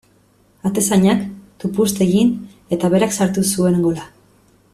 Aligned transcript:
Atezainak 0.69 1.21
tupust 1.65 2.01
egin 2.07 2.33
eta 2.79 2.91
berak 2.95 3.15
sartu 3.19 3.45
zuen 3.53 3.79
gola. 3.87 4.09